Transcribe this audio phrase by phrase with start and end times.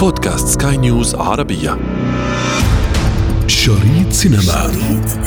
[0.00, 1.78] بودكاست سكاي نيوز عربية.
[3.46, 4.40] شريط سينما.
[4.40, 5.26] شريط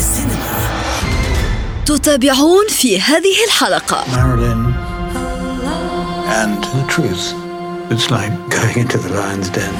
[1.85, 4.03] تتابعون في هذه الحلقة.
[4.03, 4.73] Marilyn
[6.41, 7.25] and the truth.
[7.91, 9.73] It's like going into the lion's den.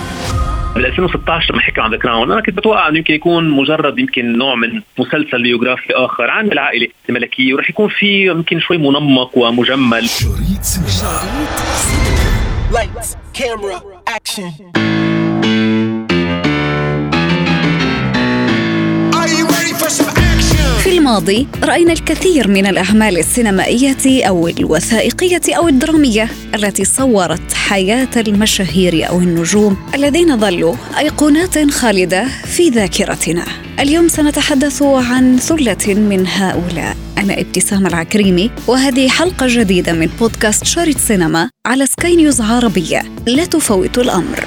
[0.76, 4.38] بال 2016 لما حكى عن The Crown أنا كنت بتوقع إنه يمكن يكون مجرد يمكن
[4.38, 10.10] نوع من مسلسل biography آخر عن العائلة الملكية ورح يكون فيه يمكن شوي منمق ومجمل.
[10.10, 11.20] شريط سينما.
[12.74, 14.93] Lights, camera, action.
[21.14, 29.20] الماضي رأينا الكثير من الأعمال السينمائية أو الوثائقية أو الدرامية التي صورت حياة المشاهير أو
[29.20, 33.46] النجوم الذين ظلوا أيقونات خالدة في ذاكرتنا.
[33.80, 36.98] اليوم سنتحدث عن ثلة من هؤلاء.
[37.18, 43.02] أنا ابتسام العكريمي وهذه حلقة جديدة من بودكاست شارة سينما على سكاي نيوز عربية.
[43.28, 44.46] لا تفوتوا الأمر.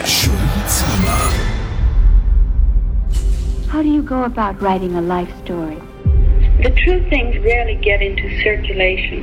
[3.72, 5.95] How do you go about writing a life story?
[6.62, 9.22] The true things rarely get into circulation.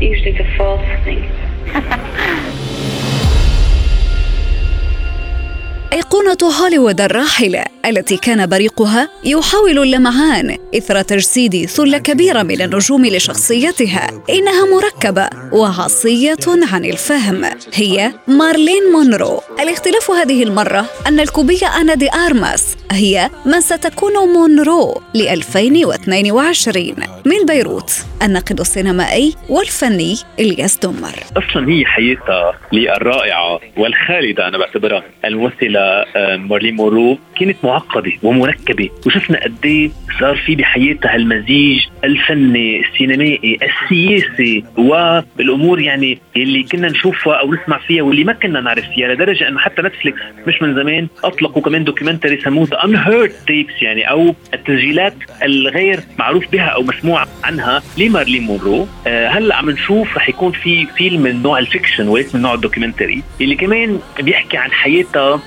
[0.00, 2.60] Usually the false things.
[6.42, 14.08] هوليوود الراحلة التي كان بريقها يحاول اللمعان إثر تجسيد ثلة كبيرة من النجوم لشخصيتها.
[14.30, 16.36] إنها مركبة وعصية
[16.72, 17.44] عن الفهم.
[17.74, 19.40] هي مارلين مونرو.
[19.60, 27.46] الاختلاف هذه المرة أن الكوبية أنا دي أرماس هي من ستكون مونرو ل 2022 من
[27.46, 27.90] بيروت
[28.22, 36.04] الناقد السينمائي والفني إلياس دمر أصلا هي حياتها الرائعه والخالدة أنا بعتبرها الممثلة آه،
[36.36, 44.64] مارلين مونرو كانت معقدة ومركبة وشفنا قد إيه صار في بحياتها المزيج الفني السينمائي السياسي
[44.76, 49.58] والامور يعني اللي كنا نشوفها أو نسمع فيها واللي ما كنا نعرف فيها لدرجة إنه
[49.58, 55.14] حتى نتفليكس مش من زمان أطلقوا كمان documentary سموه The Unheard Tapes يعني أو التسجيلات
[55.42, 60.86] الغير معروف بها أو مسموع عنها لمارلين مونرو آه هلأ عم نشوف رح يكون في
[60.96, 65.40] فيلم من نوع ال fiction وليس من نوع ال documentary اللي كمان بيحكي عن حياتها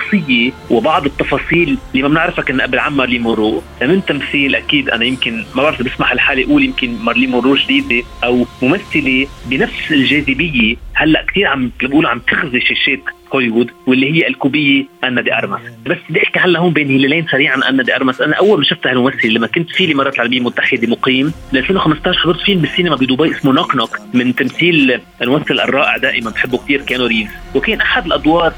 [0.00, 3.62] الشخصية وبعض التفاصيل اللي ما بنعرفها كنا قبل عن مارلين مونرو.
[3.82, 8.46] من تمثيل أكيد أنا يمكن ما بعرف بسمح لحالي أقول يمكن مارلين مونرو جديده أو
[8.62, 10.76] ممثلة بنفس الجاذبية.
[10.94, 13.00] هلأ كثير عم بقول عم تغزي شاشات
[13.34, 15.60] هوليوود واللي هي الكوبية أنا دي أرمس.
[15.86, 18.20] بس بدي أحكي هلأ هون بين هلالين سريعا أنا دي أرمس.
[18.20, 22.40] أنا أول ما شفت هالممثل لما كنت في الإمارات العربية المتحدة مقيم ب 2015 حضرت
[22.40, 27.32] فيلم بالسينما بدبي اسمه Knock Knock من تمثيل الممثل الرائع دائما بحبه كثير كيانو ريفز.
[27.54, 28.52] وكان أحد الأدوار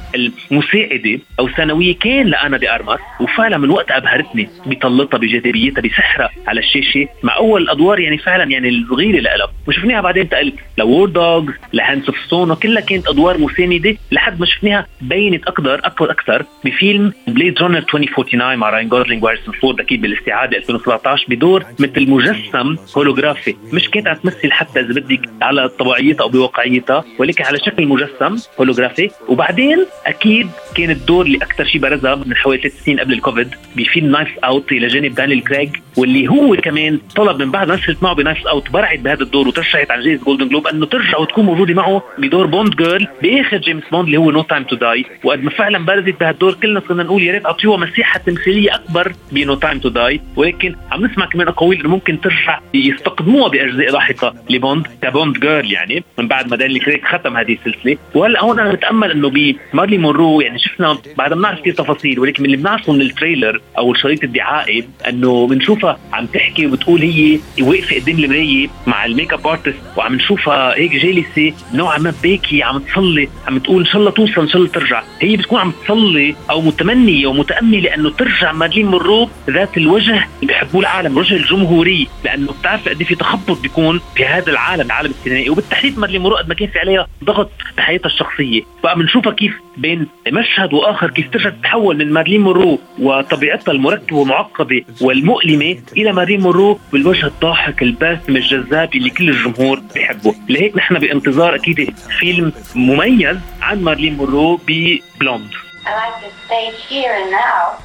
[0.50, 6.60] المساعدة أو الثانويه كان لأنا دي ارمس وفعلا من وقتها أبهرتني بطلتها بجاذبيتها بسحرها على
[6.60, 11.54] الشاشة مع أول أدوار يعني فعلا يعني الصغيره لها وشفناها بعدين تقل ل War Dogs
[11.72, 16.44] ل Hands of Stone كلها كانت أدوار مساندة لحد ما شفناها بينت أكثر أكثر أكثر
[16.64, 22.76] بفيلم Blade Runner 2049 مع راين جوزلينج وهاريسون فورد أكيد بالاستعادة 2017 بدور مثل مجسم
[22.96, 27.86] هولوغرافي مش كانت عم تمثل حتى إذا بدك على طبيعيتها أو بواقعيتها ولكن على شكل
[27.86, 33.12] مجسم هولوغرافي وبعدين أكيد كان الدور اللي أكثر شيء برزها من حوالي ثلاث سنين قبل
[33.12, 37.78] الكوفيد بفيلم Knives Out إلى جانب دانيال كريغ واللي هو كمان طلب من بعد ما
[38.02, 41.44] معه ب Knives Out برعت بهذا الدور وترشحت على جائزه Golden Globe أنه ترجع وتكون
[41.44, 45.42] موجودة معه بدور Bond girl بآخر جيمس بوند اللي هو No Time to Die وقد
[45.42, 49.54] ما فعلا برزت بهالدور كلنا صرنا نقول يا ريت أعطيوها مساحة تمثيلية أكبر ب No
[49.54, 54.86] Time to Die ولكن عم نسمع كمان أقاويل إنه ممكن ترجع يستقدموها بأجزاء لاحقة لبوند
[55.02, 57.96] ك Bond girl يعني من بعد ما دانيال كريغ ختم هذه السلسلة.
[58.14, 62.42] وهلأ هون أنا بتأمل إنه بمارلين مونرو يعني شفنا بعد ما نعرف كثير تفاصيل ولكن
[62.42, 67.38] من اللي بنعرفه من ال trailer أو الشريط الدعائي إنه بنشوفها عم تحكي وبتقول هي
[67.60, 72.78] واقفه قدام المراية مع ال makeup artist وعم نشوفها هيك جالسة نوعا ما باكي عم
[72.78, 75.02] تصلي عم تقول إن شاء الله توصل إن شاء الله ترجع.
[75.20, 80.80] هي بتكون عم تصلي أو متمنية ومتامله انه ترجع مارلين مونرو ذات الوجه اللي بيحبوه
[80.80, 85.50] العالم الوجه الجمهوري لأنه بتعرف قد إيه في تخبط بيكون في هذا العالم العالم السينمائي.
[85.50, 88.62] وبالتحديد مارلين مونرو قد ما كان في عليها ضغط بحياتها الشخصية.
[88.84, 94.84] بقى بنشوفها كيف بين مشهد وآخر كيف ترجع تتحول من مارلين مونرو وطبيعتها المركبة والمعقده
[95.00, 101.54] والمؤلمة إلى مارلين مونرو بالوجه الضاحك الباسم الجذاب اللي كل الجمهور بيحبه لهيك نحن بانتظار
[101.54, 105.50] أكيد فيلم مميز عن مارلين مونرو ببلوند
[105.84, 107.78] I like to stay here and now.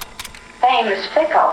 [0.62, 1.52] Fame is fickle.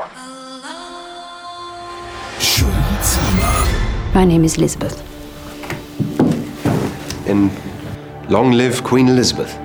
[4.14, 4.96] My name is Elizabeth.
[7.26, 7.50] And
[8.28, 9.63] long live Queen Elizabeth.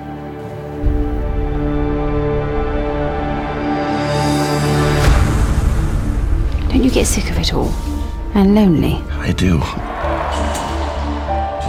[6.90, 7.72] You get sick of it all?
[8.34, 8.94] And lonely?
[9.28, 9.62] I do.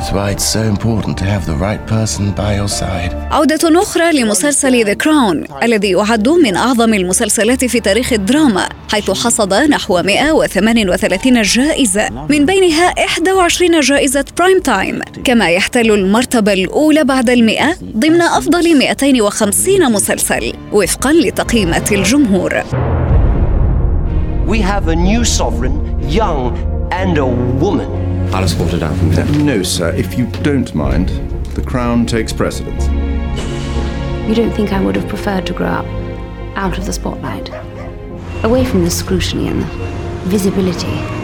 [0.01, 3.11] is why it's so important to have the right person by your side.
[3.31, 9.53] عودة أخرى لمسلسل The Crown الذي يعد من أعظم المسلسلات في تاريخ الدراما حيث حصد
[9.53, 12.93] نحو 138 جائزة من بينها
[13.27, 21.91] 21 جائزة Primetime كما يحتل المرتبة الأولى بعد المئة ضمن أفضل 250 مسلسل وفقا لتقييمات
[21.91, 22.63] الجمهور
[24.45, 26.57] We have a new sovereign, young
[26.91, 28.33] and a woman.
[28.33, 29.25] I'll escort her down from here.
[29.43, 29.91] No, sir.
[29.91, 31.09] If you don't mind,
[31.55, 32.87] the crown takes precedence.
[34.27, 35.85] You don't think I would have preferred to grow up
[36.55, 37.49] out of the spotlight,
[38.43, 39.67] away from the scrutiny and the
[40.29, 41.20] visibility?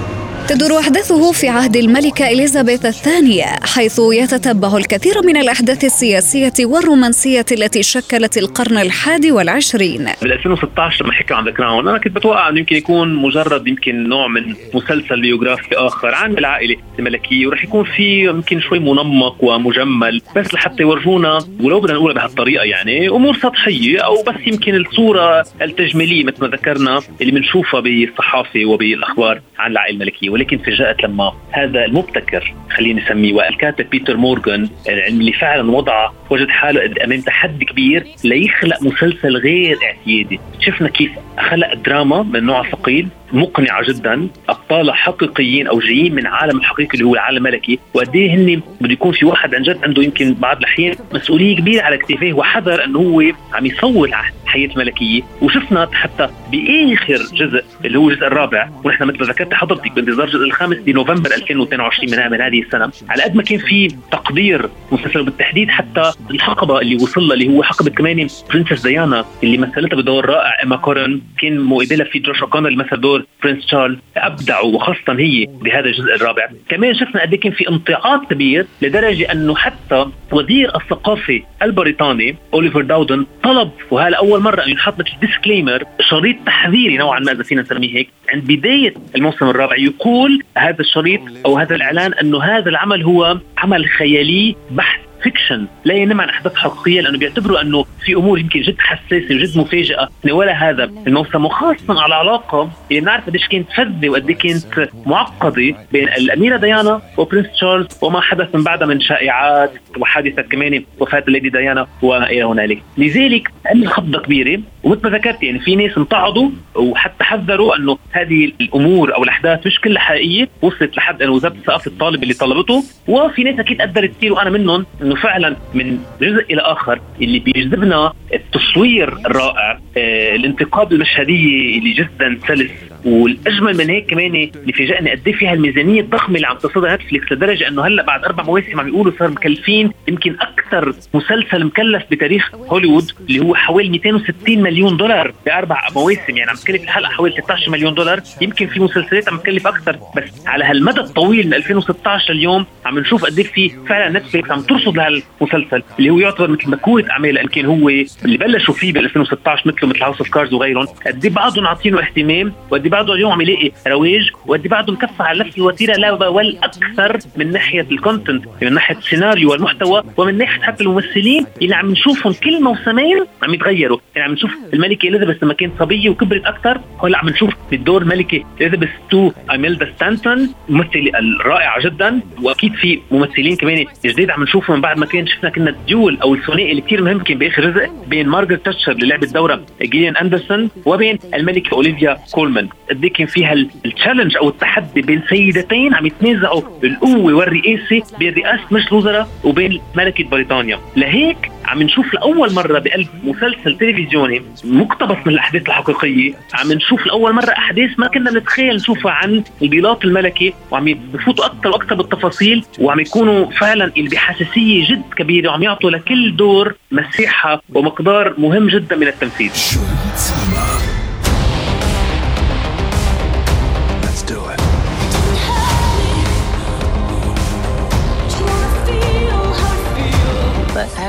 [0.50, 3.46] تدور أحداثه في عهد الملكة إليزابيث الثانية
[3.76, 10.08] حيث يتتبع الكثير من الأحداث السياسية والرومانسية التي شكلت القرن الحادي والعشرين.
[10.22, 14.10] بال 2016 لما حكوا عن The Crown أنا كنت بتوقع إنه يمكن يكون مجرد يمكن
[14.10, 20.22] نوع من مسلسل بيوغرافي آخر عن العائلة الملكية ورح يكون في يمكن شوي منمق ومجمل
[20.36, 26.24] بس لحتى يورجونا ولو بدنا نقولها بهالطريقة يعني أمور سطحية أو بس يمكن الصورة التجميلية
[26.24, 30.37] مثل ما ذكرنا اللي بنشوفها بالصحافة وبالأخبار عن العائلة الملكية.
[30.38, 37.04] ولكن فاجأت لما هذا المبتكر خليني نسميه والكاتب بيتر مورغان اللي فعلا وضع وجد حاله
[37.04, 40.40] أمام تحدي كبير ليخلق مسلسل غير اعتيادي.
[40.60, 46.58] شفنا كيف خلق دراما من نوع ثقيل مقنعة جدا ابطالها حقيقيين أو جايين من عالم
[46.58, 50.04] الحقيقي اللي هو العالم الملكي وقد إيه هن بده يكون في واحد عن جد عنده
[50.04, 54.12] يمكن بعض الأحيان مسؤولية كبيرة على كتفيه وحذر إنه هو عم يصور
[54.46, 55.22] حياة ملكية.
[55.42, 60.44] وشفنا حتى بآخر جزء اللي هو الجزء الرابع ونحن مثل ما ذكرت حضرتك بانتظار الجزء
[60.46, 62.92] الخامس بنوفمبر 2022 من, هذه السنة.
[63.10, 67.64] على قد ما كان في تقدير مسلسل بالتحديد حتى الحقبة اللي وصل لها اللي هو
[67.64, 72.68] حقبة كمان princess ديانا اللي مثلتها بدور رائع إيما كورين كان مقابلها في جوش اوكونر
[72.68, 76.50] اللي مثل دور prince تشارلز ابدعوا وخاصة هي بهذا الجزء الرابع.
[76.70, 83.26] كمان شفنا قد كان في امتعاض كبير لدرجة أنه حتى وزير الثقافة البريطاني أوليفر داودن
[83.44, 87.96] طلب وهذا اول مرة انه ينحط مثل disclaimer شريط تحذيري نوعا ما إذا فينا نسميه
[87.96, 88.10] هيك.
[88.30, 93.86] عند بداية الموسم الرابع يقول هذا الشريط أو هذا الإعلان أنه هذا العمل هو عمل
[93.86, 98.76] خيالي بحت fiction لا ينم عن أحداث حقيقية لأنه بيعتبروا أنه في أمور يمكن جد
[98.80, 104.32] حساسة وجد مفاجئه ولا هذا الموسم وخاصه على علاقة اللي بنعرف قديش كانت فذة وقد
[104.32, 110.42] كانت معقدة بين الأميرة ديانا و prince تشارلز وما حدث من بعدها من شائعات وحادثة
[110.42, 114.62] كمان وفاة الليدي ديانا وإلى هنالك، لذلك عمل خضة كبيرة.
[114.88, 119.80] ومثل ما ذكرت يعني في ناس امتعضوا وحتى حذروا إنه هذه الأمور أو الأحداث مش
[119.82, 124.34] كلها حقيقية وصلت لحد إنه وزارة الثقافة الطلب اللي طلبته وفي ناس أكيد قدرت كثير
[124.34, 131.80] وأنا منهم إنه فعلا من جزء إلى آخر اللي بيجذبنا التصوير الرائع آه الانتقاد المشهدية
[131.80, 132.72] اللي جدا سلس
[133.06, 137.68] والأجمل من هيك كمان اللي فاجئني قد فيها الميزانية الضخمة اللي عم تصدها نتفليكس لدرجة
[137.68, 143.12] إنه هلأ بعد أربع مواسم عم يقولوا صار مكلفين يمكن أكثر مسلسل مكلف بتاريخ هوليوود
[143.30, 146.38] اللي هو حوالي 260 مليون دولار بأربع مواسم.
[146.38, 148.22] يعني عم تكلف الحلقة حوالي 13 مليون دولار.
[148.42, 150.00] يمكن في مسلسلات عم تكلف أكثر.
[150.18, 154.98] بس على هالمدى الطويل من 2016 اليوم عم نشوف قد في فعلا نتفليكس عم ترصد
[154.98, 159.90] لهالمسلسل اللي هو يعتبر مثل باكورة اعمال يمكن هو اللي بلشوا فيه بال 2016 مثله
[159.90, 160.86] مثل House of Cards وغيرهم.
[161.08, 165.58] قد بعضهم عاطينه اهتمام وقد بعده اليوم عم يلاقي رواج وقد بعده مكفى على نفس
[165.58, 171.46] الوتيره لا والأكثر من ناحية ال content من ناحية السيناريو والمحتوى ومن ناحية حتى الممثلين
[171.62, 173.98] اللي عم نشوفهم كل موسمين عم يتغيروا.
[174.16, 178.44] يعني عم نشوف الملكة اليزابيث لما كانت صبية وكبرت أكثر هلا عم نشوف بالدور الملكه
[178.62, 181.12] اليزابيث 2 إيميلدا ستانتون ممثلة
[181.46, 182.22] رائعه جدا.
[182.42, 186.18] وأكيد في ممثلين كمان جديد عم نشوفهم من بعد ما كان شفنا كنا ال duel
[186.22, 190.18] أو الثنائي اللي كثير مهم كان بآخر جزء بين مارغريت تاتشر اللي لعبت دوره جيليان
[190.18, 196.06] أندرسون وبين الملكة اوليفيا كولمان قد كان فيها ال challenge أو التحدي بين سيدتين عم
[196.06, 200.80] يتنازعوا القوه والرئاسة بين رئاسة مجلس الوزراء وبين ملكة بريطانيا.
[200.96, 206.34] لهيك عم نشوف لأول مرة بقلب مسلسل تلفزيوني مقتبس من الأحداث الحقيقية.
[206.54, 211.70] عم نشوف لأول مرة أحداث ما كنا نتخيل نشوفها عن البلاط الملكي وعم يفوتوا أكثر
[211.70, 218.68] وأكثر بالتفاصيل وعم يكونوا فعلا بحساسيه جد كبيرة وعم يعطوا لكل دور مساحة ومقدار مهم
[218.68, 219.97] جدا من التنفيذ.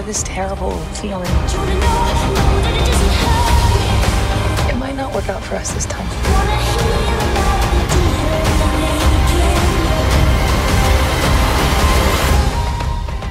[0.09, 1.35] This terrible feeling.
[4.71, 6.09] It might not work out for us this time.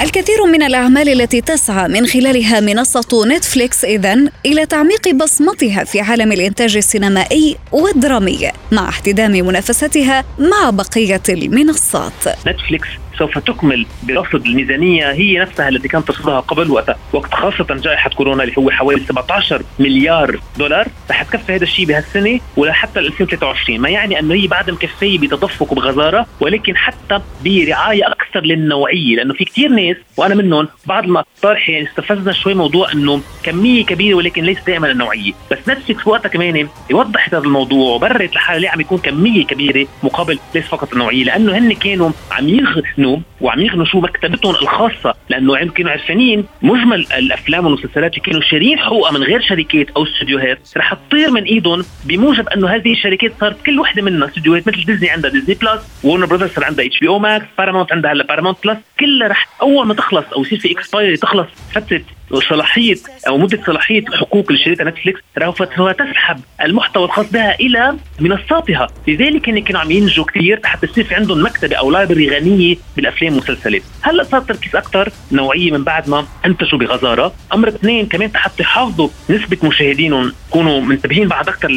[0.01, 6.31] الكثير من الأعمال التي تسعى من خلالها منصة نتفليكس إذن إلى تعميق بصمتها في عالم
[6.31, 12.87] الإنتاج السينمائي والدرامي مع احتدام منافستها مع بقية المنصات نتفليكس
[13.19, 18.43] سوف تكمل برصد الميزانية هي نفسها التي كانت ترصدها قبل وقت وقت خاصة جائحة كورونا
[18.43, 20.87] اللي هو حوالي 17 مليار دولار.
[21.09, 26.25] رح تكفي هذا الشيء بهالسنه ولحتى 2023 ما يعني أنه هي بعد مكفية بتدفق وبغزاره
[26.39, 29.15] ولكن حتى برعاية أكثر للنوعية.
[29.15, 34.15] لأنه في كثير ناس وأنا منهم بعض طارح يعني استفزنا شوي موضوع إنه كمية كبيرة
[34.15, 35.31] ولكن ليس دائما النوعية.
[35.51, 40.39] بس نتفلكس وقتها كمان وضحت هذا الموضوع وبررت لحالها ليه عم يكون كمية كبيرة مقابل
[40.55, 41.23] ليس فقط النوعية.
[41.23, 43.06] لأنه هن كانوا عم يغنوا
[43.41, 49.11] وعم يغنوا شو مكتبتهم الخاصة لأنه كانوا عرفانين مجمل الأفلام والمسلسلات اللي كانوا شارين حقوقها
[49.11, 53.79] من غير شركات أو استديوهات رح تطير من إيدهم بموجب إنه هذه الشركات صارت كل
[53.79, 57.91] وحدة منها استديوهات مثل ديزني عندها Disney Plus Warner Brothers صار عندها HBO Max Paramount
[57.91, 62.01] عندها هلا Paramount Plus كلها رح أول ما تخلص أو يصير في expiry تخلص فترة
[62.49, 62.95] صلاحية
[63.27, 69.41] أو مدة صلاحية الحقوق اللي شريتها نتفليكس سوف تسحب المحتوى الخاص بها إلى منصاتها، لذلك
[69.41, 74.23] كانوا عم ينتجوا كثير حتى يصير في عندهم مكتبة أو library غنية بالافلام والمسلسلات، هلا
[74.23, 79.57] صار تركيز أكثر نوعية من بعد ما انتجوا بغزارة، أمر اثنين كمان حتى يحافظوا نسبة
[79.63, 81.67] مشاهدينهم يكونوا منتبهين بعد أكثر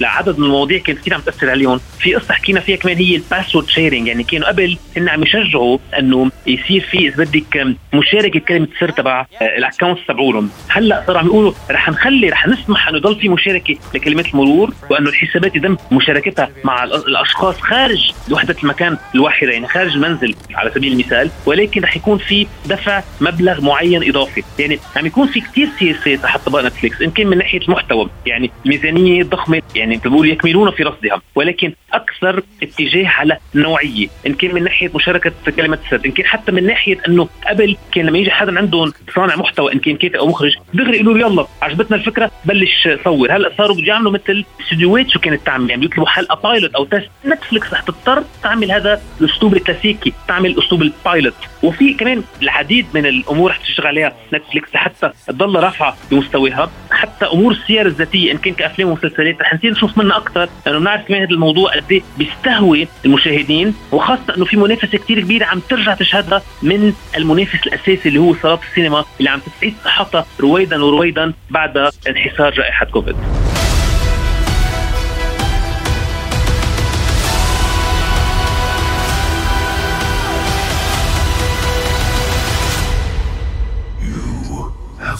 [0.00, 3.22] لعدد من المواضيع كانت كثير عم تأثر عليهم، في قصة حكينا فيها كمان هي ال
[3.22, 8.68] password sharing يعني كانوا قبل هن عم يشجعوا إنه يصير في إذا بدك مشاركة كلمة
[8.80, 13.20] سر تبع ال account تبعولهم هلا صاروا عم يقولوا رح نخلي رح نسمح إنه يضل
[13.20, 19.68] في مشاركة لكلمات المرور وإنه الحسابات يتم مشاركتها مع الأشخاص خارج وحدة المكان الواحدة يعني
[19.68, 20.34] خارج المنزل.
[20.54, 24.42] على سبيل المثال ولكن رح يكون في دفع مبلغ معين إضافي.
[24.58, 28.10] يعني عم يكون في كثير سياسات تحت تطبق نتفليكس ان كان من ناحية المحتوى.
[28.26, 31.22] يعني ميزانية ضخمة يعني بقول يكملون في رصدها.
[31.34, 36.52] ولكن أكثر اتجاه على نوعيه ان كان من ناحية مشاركة كلمه السر ان كان حتى
[36.52, 40.26] من ناحية إنه قبل كان لما يجي حدا عندهم صانع محتوى إن كان كاتب أو
[40.26, 43.36] مخرج دغري يقولوا يلا عجبتنا الفكرة بلش صور.
[43.36, 47.08] هلأ صاروا بده يعملوا مثل استديوهات شو كانت تعمل يعني يطلبوا حلقه pilot أو test
[47.26, 53.06] نتفلكس رح تضطر تعمل هذا الأسلوب الكلاسيكي تعمل أسلوب ال pilot وفي كمان العديد من
[53.06, 56.70] الأمور رح تشتغل عليها نتفلكس حتى تضل رافعة بمستواها.
[56.90, 60.48] حتى أمور السير الذاتية إن كان كأفلام ومسلسلات رح نصير نشوف منها أكثر.
[60.66, 63.74] لأنه بنعرف كمان هذا الموضوع قد إيه بيستهوي المشاهدين.
[63.92, 68.60] وخاصة إنه في منافسة كثير كبيرة عم ترجع تشهدها من المنافس الأساسي اللي هو صالات
[68.70, 73.16] السينما اللي عم تستعيد صحتها رويدا ورويدا بعد انحسار جائحة كوفيد.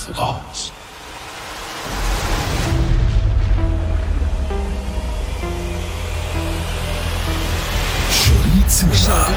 [0.07, 0.73] Have lost.
[8.11, 9.29] شريط سينما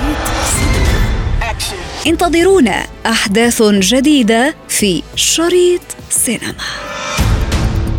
[2.07, 6.53] انتظرونا أحداث جديدة في شريط سينما.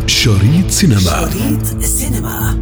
[0.07, 0.99] شريط سينما.
[0.99, 2.61] شريط سينما.